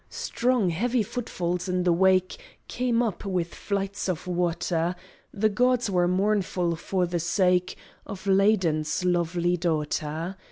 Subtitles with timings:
[0.09, 4.95] Strong, heavy footfalls in the wake Came up with flights of water:
[5.31, 7.77] The gods were mournful for the sake
[8.07, 10.37] Of Ladon's lovely daughter.